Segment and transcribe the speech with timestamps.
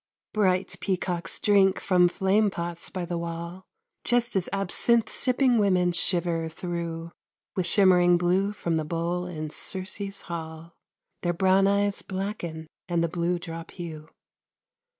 [0.33, 3.65] Bright peacocks drink from flame pots by the wall,
[4.03, 7.11] Just as absinthe sipping women shiver through
[7.55, 10.73] With shimmering blue from the bowl in Circe's hall.
[11.21, 14.09] Their brown eyes blacken, and the blue drop hue.